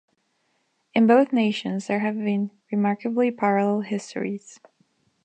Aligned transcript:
In 0.95 1.05
both 1.05 1.31
nations 1.31 1.85
there 1.85 1.99
have 1.99 2.17
been 2.17 2.49
remarkably 2.71 3.29
parallel 3.29 3.81
histories. 3.81 4.59